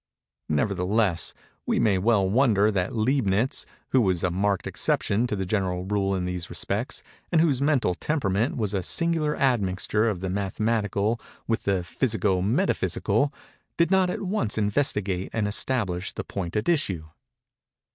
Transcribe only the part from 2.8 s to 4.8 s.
Leibnitz, who was a marked